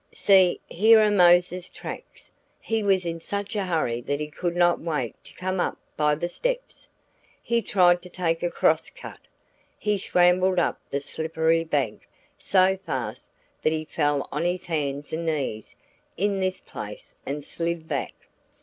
[0.11, 2.31] "See, here are Mose's tracks.
[2.59, 6.15] He was in such a hurry that he could not wait to come up by
[6.15, 6.87] the steps;
[7.43, 9.19] he tried to take a cross cut.
[9.77, 15.23] He scrambled up the slippery bank so fast that he fell on his hands and
[15.27, 15.75] knees
[16.17, 18.27] in this place and slid back.